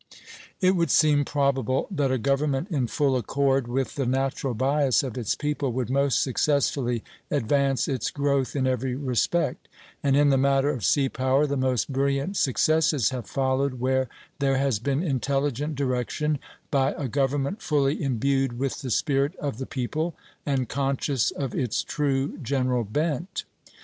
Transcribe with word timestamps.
It 0.61 0.75
would 0.75 0.89
seem 0.89 1.25
probable 1.25 1.87
that 1.91 2.11
a 2.11 2.17
government 2.17 2.71
in 2.71 2.87
full 2.87 3.15
accord 3.15 3.67
with 3.67 3.93
the 3.93 4.07
natural 4.07 4.55
bias 4.55 5.03
of 5.03 5.15
its 5.15 5.35
people 5.35 5.71
would 5.73 5.91
most 5.91 6.23
successfully 6.23 7.03
advance 7.29 7.87
its 7.87 8.09
growth 8.09 8.55
in 8.55 8.65
every 8.65 8.95
respect; 8.95 9.67
and, 10.01 10.17
in 10.17 10.29
the 10.29 10.39
matter 10.39 10.71
of 10.71 10.83
sea 10.83 11.07
power, 11.07 11.45
the 11.45 11.55
most 11.55 11.93
brilliant 11.93 12.35
successes 12.35 13.11
have 13.11 13.27
followed 13.29 13.75
where 13.79 14.09
there 14.39 14.57
has 14.57 14.79
been 14.79 15.03
intelligent 15.03 15.75
direction 15.75 16.39
by 16.71 16.93
a 16.93 17.07
government 17.07 17.61
fully 17.61 18.01
imbued 18.01 18.57
with 18.57 18.81
the 18.81 18.89
spirit 18.89 19.35
of 19.35 19.59
the 19.59 19.67
people 19.67 20.15
and 20.47 20.67
conscious 20.67 21.29
of 21.29 21.53
its 21.53 21.83
true 21.83 22.39
general 22.39 22.83
bent. 22.83 23.43